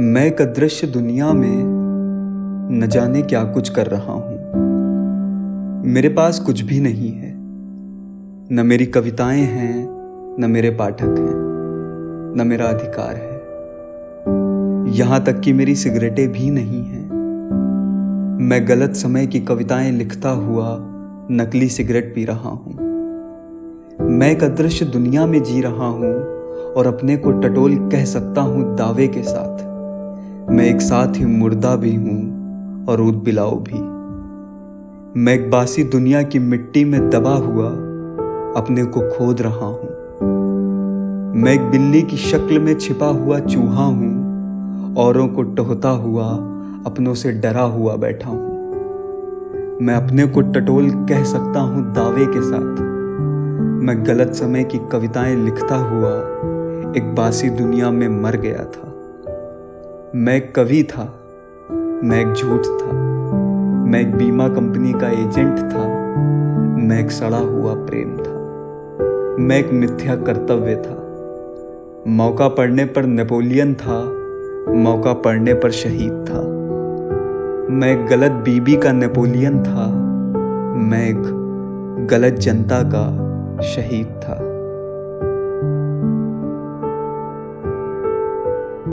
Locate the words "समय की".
18.94-19.40, 54.34-54.78